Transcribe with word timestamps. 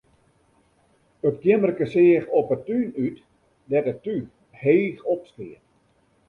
It 1.29 1.35
keammerke 1.43 1.85
seach 1.93 2.25
op 2.39 2.47
'e 2.53 2.57
tún 2.67 2.81
út, 3.05 3.17
dêr't 3.69 3.91
it 3.91 3.99
túch 4.05 4.29
heech 4.61 4.99
opskeat. 5.13 5.61